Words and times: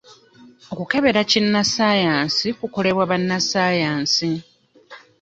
Okukebera 0.71 1.21
kinnassaayansi 1.31 2.47
kukolebwa 2.59 3.03
bannassaayansi. 3.11 4.29